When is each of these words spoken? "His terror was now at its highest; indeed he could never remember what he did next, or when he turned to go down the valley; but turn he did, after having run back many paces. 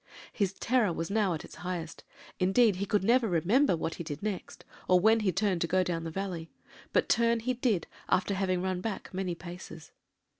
"His 0.33 0.53
terror 0.53 0.91
was 0.91 1.11
now 1.11 1.35
at 1.35 1.45
its 1.45 1.53
highest; 1.61 2.03
indeed 2.39 2.77
he 2.77 2.87
could 2.87 3.03
never 3.03 3.27
remember 3.27 3.77
what 3.77 3.93
he 3.93 4.03
did 4.03 4.23
next, 4.23 4.65
or 4.87 4.99
when 4.99 5.19
he 5.19 5.31
turned 5.31 5.61
to 5.61 5.67
go 5.67 5.83
down 5.83 6.05
the 6.05 6.09
valley; 6.09 6.49
but 6.91 7.07
turn 7.07 7.39
he 7.41 7.53
did, 7.53 7.85
after 8.09 8.33
having 8.33 8.63
run 8.63 8.81
back 8.81 9.13
many 9.13 9.35
paces. 9.35 9.91